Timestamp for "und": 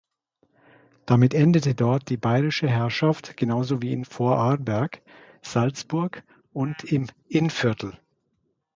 6.53-6.83